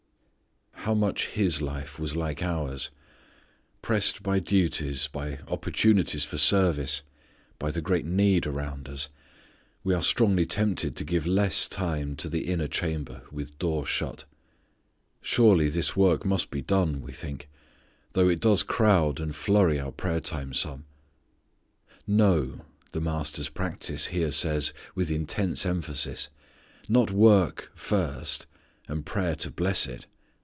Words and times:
How 0.83 0.95
much 0.95 1.27
His 1.27 1.61
life 1.61 1.99
was 1.99 2.15
like 2.15 2.41
ours. 2.41 2.89
Pressed 3.83 4.23
by 4.23 4.39
duties, 4.39 5.07
by 5.07 5.37
opportunities 5.47 6.25
for 6.25 6.39
service, 6.39 7.03
by 7.59 7.69
the 7.69 7.83
great 7.83 8.03
need 8.03 8.47
around 8.47 8.89
us, 8.89 9.07
we 9.83 9.93
are 9.93 10.01
strongly 10.01 10.43
tempted 10.45 10.95
to 10.95 11.03
give 11.05 11.27
less 11.27 11.67
time 11.67 12.15
to 12.15 12.27
the 12.27 12.51
inner 12.51 12.67
chamber, 12.67 13.21
with 13.31 13.59
door 13.59 13.85
shut. 13.85 14.25
"Surely 15.21 15.69
this 15.69 15.95
work 15.95 16.25
must 16.25 16.49
be 16.49 16.63
done," 16.63 17.01
we 17.03 17.13
think, 17.13 17.47
"though 18.13 18.27
it 18.27 18.41
does 18.41 18.63
crowd 18.63 19.19
and 19.21 19.35
flurry 19.35 19.79
our 19.79 19.91
prayer 19.91 20.19
time 20.19 20.51
some." 20.51 20.85
"No," 22.07 22.65
the 22.91 22.99
Master's 22.99 23.49
practice 23.49 24.07
here 24.07 24.31
says 24.31 24.73
with 24.95 25.11
intense 25.11 25.63
emphasis. 25.63 26.29
Not 26.89 27.11
work 27.11 27.71
first, 27.75 28.47
and 28.87 29.05
prayer 29.05 29.35
to 29.35 29.51
bless 29.51 29.85
it. 29.85 30.07